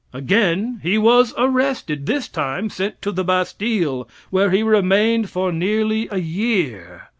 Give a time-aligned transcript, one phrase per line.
[0.13, 6.07] Again he was arrested; this time sent to the Bastille, where he remained for nearly
[6.11, 7.09] a year.